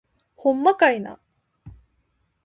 [0.35, 1.19] ほんまかいな